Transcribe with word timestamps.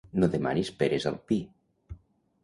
No 0.21 0.27
demanis 0.35 0.71
peres 0.79 1.05
al 1.09 1.19
pi. 1.31 1.37